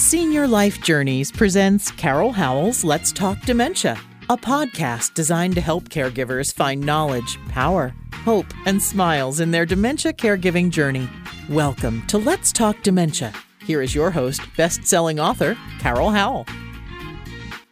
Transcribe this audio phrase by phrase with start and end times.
[0.00, 6.54] Senior Life Journeys presents Carol Howell's Let's Talk Dementia, a podcast designed to help caregivers
[6.54, 7.94] find knowledge, power,
[8.24, 11.06] hope, and smiles in their dementia caregiving journey.
[11.50, 13.30] Welcome to Let's Talk Dementia.
[13.66, 16.46] Here is your host, best selling author, Carol Howell.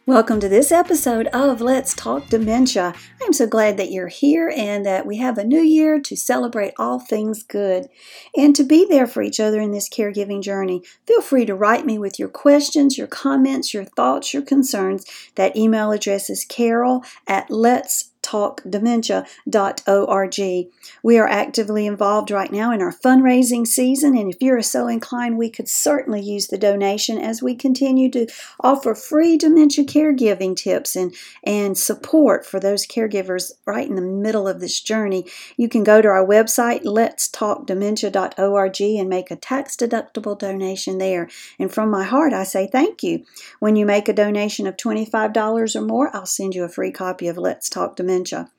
[0.09, 2.95] Welcome to this episode of Let's Talk Dementia.
[3.21, 6.73] I'm so glad that you're here and that we have a new year to celebrate
[6.79, 7.89] all things good
[8.35, 10.81] and to be there for each other in this caregiving journey.
[11.05, 15.05] Feel free to write me with your questions, your comments, your thoughts, your concerns.
[15.35, 20.69] That email address is carol at let's talkdementia.org.
[21.01, 25.37] We are actively involved right now in our fundraising season, and if you're so inclined,
[25.37, 28.27] we could certainly use the donation as we continue to
[28.59, 34.47] offer free dementia caregiving tips and, and support for those caregivers right in the middle
[34.47, 35.25] of this journey.
[35.57, 41.29] You can go to our website, letstalkdementia.org, and make a tax deductible donation there.
[41.57, 43.25] And from my heart, I say thank you.
[43.59, 47.27] When you make a donation of $25 or more, I'll send you a free copy
[47.27, 48.51] of Let's Talk Dementia dementia.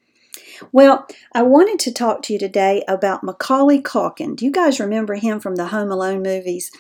[0.73, 4.37] Well, I wanted to talk to you today about Macaulay Culkin.
[4.37, 6.71] Do you guys remember him from the Home Alone movies?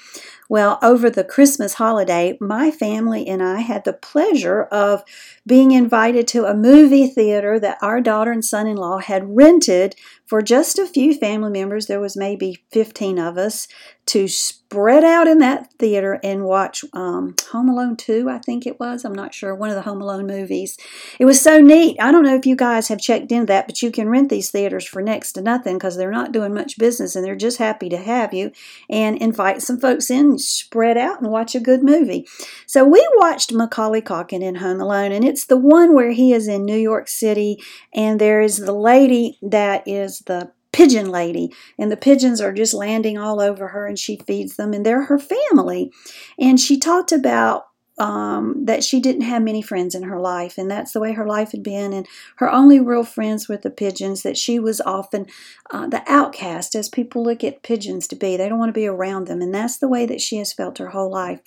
[0.51, 5.05] Well, over the Christmas holiday, my family and I had the pleasure of
[5.47, 9.95] being invited to a movie theater that our daughter and son in law had rented
[10.27, 11.87] for just a few family members.
[11.87, 13.69] There was maybe 15 of us
[14.07, 18.81] to spread out in that theater and watch um, Home Alone 2, I think it
[18.81, 19.05] was.
[19.05, 19.55] I'm not sure.
[19.55, 20.77] One of the Home Alone movies.
[21.21, 21.97] It was so neat.
[22.01, 24.51] I don't know if you guys have checked into that, but you can rent these
[24.51, 27.89] theaters for next to nothing because they're not doing much business and they're just happy
[27.89, 28.51] to have you
[28.89, 32.27] and invite some folks in, spread out, and watch a good movie.
[32.67, 36.49] So we watched Macaulay Culkin in Home Alone, and it's the one where he is
[36.49, 37.63] in New York City
[37.95, 42.75] and there is the lady that is the pigeon lady and the pigeons are just
[42.75, 45.93] landing all over her and she feeds them and they're her family
[46.41, 47.67] and she talked about
[48.01, 51.27] um, that she didn't have many friends in her life, and that's the way her
[51.27, 51.93] life had been.
[51.93, 55.27] And her only real friends were the pigeons, that she was often
[55.71, 58.37] uh, the outcast, as people look at pigeons to be.
[58.37, 60.79] They don't want to be around them, and that's the way that she has felt
[60.79, 61.41] her whole life.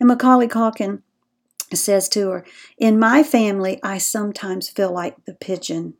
[0.00, 1.02] And Macaulay Culkin
[1.72, 2.46] says to her,
[2.78, 5.94] In my family, I sometimes feel like the pigeon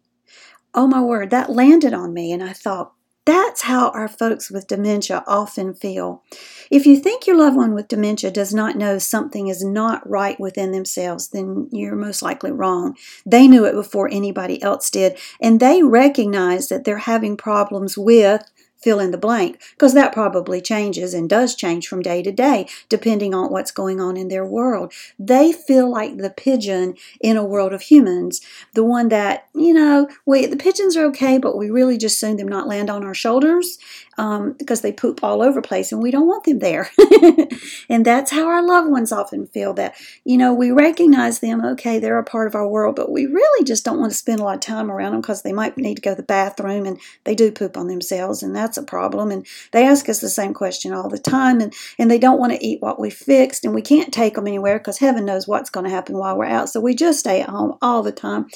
[0.75, 2.33] oh my word, that landed on me.
[2.33, 2.93] And I thought,
[3.27, 6.23] that's how our folks with dementia often feel.
[6.71, 10.39] If you think your loved one with dementia does not know something is not right
[10.41, 12.97] within themselves, then you're most likely wrong.
[13.27, 18.43] They knew it before anybody else did, and they recognize that they're having problems with
[18.81, 22.67] fill in the blank because that probably changes and does change from day to day
[22.89, 24.93] depending on what's going on in their world.
[25.19, 28.41] They feel like the pigeon in a world of humans,
[28.75, 32.37] the one that, you know, we the pigeons are okay, but we really just soon
[32.37, 33.79] them not land on our shoulders
[34.19, 36.91] um, because they poop all over place and we don't want them there.
[37.89, 41.99] and that's how our loved ones often feel that, you know, we recognize them, okay,
[41.99, 44.45] they're a part of our world, but we really just don't want to spend a
[44.45, 47.01] lot of time around them because they might need to go to the bathroom and
[47.25, 49.31] they do poop on themselves and that's a problem.
[49.31, 52.53] And they ask us the same question all the time and, and they don't want
[52.53, 55.71] to eat what we fixed and we can't take them anywhere because heaven knows what's
[55.71, 56.69] going to happen while we're out.
[56.69, 58.47] So we just stay at home all the time.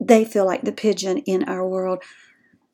[0.00, 2.02] They feel like the pigeon in our world.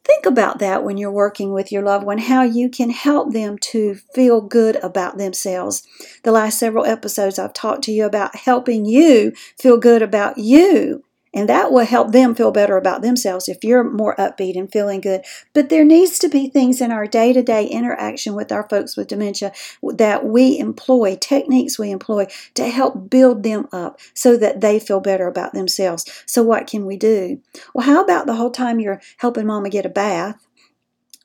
[0.04, 3.58] Think about that when you're working with your loved one, how you can help them
[3.58, 5.86] to feel good about themselves.
[6.22, 11.04] The last several episodes, I've talked to you about helping you feel good about you
[11.38, 15.00] and that will help them feel better about themselves if you're more upbeat and feeling
[15.00, 15.22] good.
[15.54, 18.97] But there needs to be things in our day to day interaction with our folks
[18.97, 24.60] with dementia that we employ, techniques we employ to help build them up so that
[24.60, 26.04] they feel better about themselves.
[26.26, 27.41] So, what can we do?
[27.72, 30.44] Well, how about the whole time you're helping mama get a bath?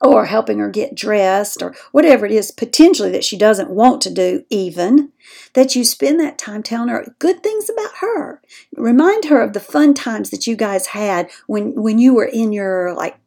[0.03, 4.13] Or helping her get dressed or whatever it is potentially that she doesn't want to
[4.13, 5.11] do even
[5.53, 8.41] that you spend that time telling her good things about her
[8.75, 12.51] remind her of the fun times that you guys had when when you were in
[12.51, 13.17] your like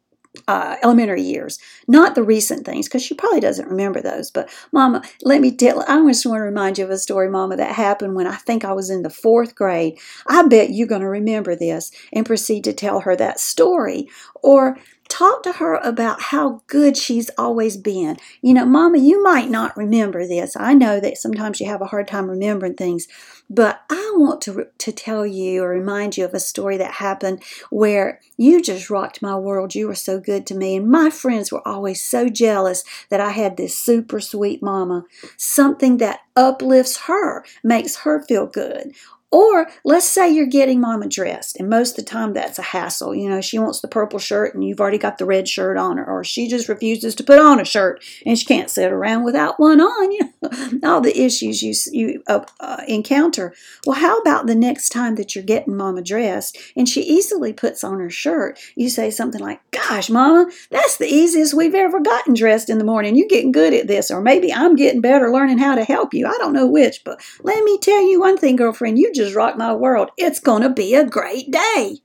[0.47, 4.31] uh, elementary years, not the recent things, because she probably doesn't remember those.
[4.31, 5.81] But, Mama, let me tell.
[5.87, 8.63] I just want to remind you of a story, Mama, that happened when I think
[8.63, 9.99] I was in the fourth grade.
[10.27, 14.07] I bet you're going to remember this, and proceed to tell her that story.
[14.43, 14.77] Or
[15.09, 18.17] talk to her about how good she's always been.
[18.41, 20.55] You know, Mama, you might not remember this.
[20.57, 23.07] I know that sometimes you have a hard time remembering things,
[23.49, 27.43] but I want to, to tell you or remind you of a story that happened
[27.69, 29.75] where you just rocked my world.
[29.75, 30.75] You were so good to me.
[30.75, 35.05] And my friends were always so jealous that I had this super sweet mama.
[35.37, 38.93] Something that uplifts her, makes her feel good.
[39.29, 43.13] Or let's say you're getting mama dressed, and most of the time that's a hassle.
[43.13, 45.97] You know, she wants the purple shirt and you've already got the red shirt on
[45.97, 49.25] her, or she just refuses to put on a shirt and she can't sit around
[49.25, 50.11] without one on.
[50.17, 53.53] You know, all the issues you, you uh, uh, encounter.
[53.85, 57.83] Well, how about the next time that you're getting mama dressed and she easily puts
[57.83, 58.59] on her shirt?
[58.75, 62.83] You say something like, Gosh, mama, that's the easiest we've ever gotten dressed in the
[62.83, 63.15] morning.
[63.15, 66.27] You're getting good at this, or maybe I'm getting better learning how to help you.
[66.27, 69.57] I don't know which, but let me tell you one thing, girlfriend, you just rock
[69.57, 70.11] my world.
[70.17, 71.97] It's going to be a great day.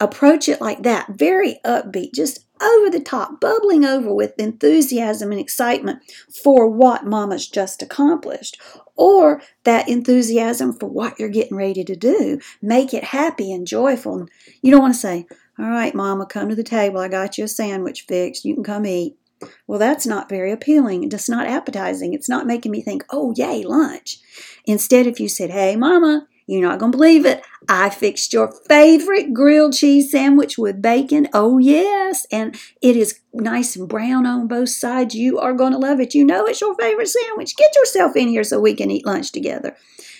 [0.00, 5.40] Approach it like that, very upbeat, just over the top, bubbling over with enthusiasm and
[5.40, 6.00] excitement
[6.42, 8.60] for what mama's just accomplished,
[8.96, 12.40] or that enthusiasm for what you're getting ready to do.
[12.60, 14.26] Make it happy and joyful.
[14.62, 15.26] You don't want to say,
[15.58, 16.98] All right, mama, come to the table.
[16.98, 18.44] I got you a sandwich fixed.
[18.44, 19.16] You can come eat.
[19.66, 21.04] Well, that's not very appealing.
[21.04, 22.14] It's not appetizing.
[22.14, 24.18] It's not making me think, oh, yay, lunch.
[24.64, 27.42] Instead, if you said, hey, mama, you're not going to believe it.
[27.68, 31.28] I fixed your favorite grilled cheese sandwich with bacon.
[31.32, 32.26] Oh, yes.
[32.30, 35.14] And it is nice and brown on both sides.
[35.14, 36.14] You are going to love it.
[36.14, 37.56] You know it's your favorite sandwich.
[37.56, 39.74] Get yourself in here so we can eat lunch together.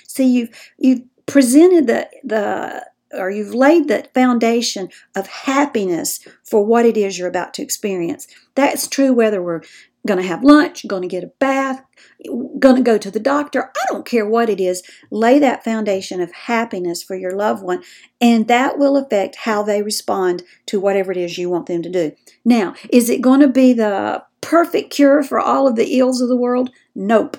[0.09, 6.87] See, you've, you've presented the, the or you've laid the foundation of happiness for what
[6.87, 8.27] it is you're about to experience.
[8.55, 9.63] That's true whether we're
[10.07, 11.83] going to have lunch, going to get a bath,
[12.59, 13.71] going to go to the doctor.
[13.75, 14.83] I don't care what it is.
[15.11, 17.83] Lay that foundation of happiness for your loved one,
[18.21, 21.91] and that will affect how they respond to whatever it is you want them to
[21.91, 22.13] do.
[22.45, 26.29] Now, is it going to be the perfect cure for all of the ills of
[26.29, 26.71] the world?
[26.95, 27.39] Nope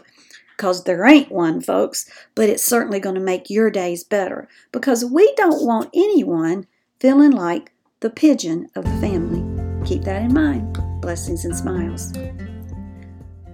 [0.56, 5.04] because there ain't one, folks, but it's certainly going to make your days better because
[5.04, 6.68] we don't want anyone
[7.00, 9.44] feeling like the pigeon of the family.
[9.86, 10.78] Keep that in mind.
[11.02, 12.14] Blessings and smiles.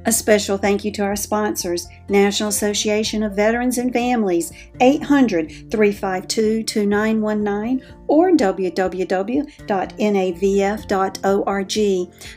[0.05, 6.63] A special thank you to our sponsors National Association of Veterans and Families, 800 352
[6.63, 8.83] 2919 or www.navf.org.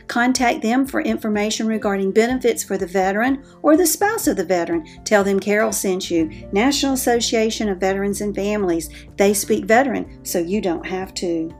[0.07, 4.85] Contact them for information regarding benefits for the veteran or the spouse of the veteran.
[5.03, 6.29] Tell them Carol sent you.
[6.51, 8.89] National Association of Veterans and Families.
[9.17, 11.51] They speak veteran, so you don't have to.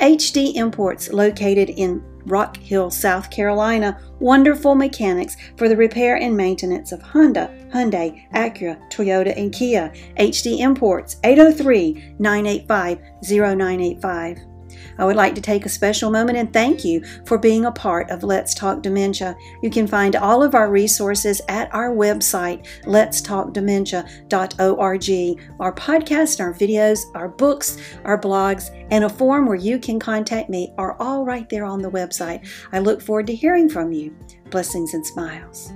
[0.00, 6.92] HD Imports, located in Rock Hill, South Carolina, wonderful mechanics for the repair and maintenance
[6.92, 9.92] of Honda, Hyundai, Acura, Toyota, and Kia.
[10.18, 12.98] HD Imports 803 985
[13.28, 14.51] 0985.
[14.98, 18.10] I would like to take a special moment and thank you for being a part
[18.10, 19.36] of Let's Talk Dementia.
[19.62, 25.40] You can find all of our resources at our website, letstalkdementia.org.
[25.60, 30.50] Our podcast, our videos, our books, our blogs, and a form where you can contact
[30.50, 32.46] me are all right there on the website.
[32.72, 34.14] I look forward to hearing from you.
[34.50, 35.72] Blessings and smiles.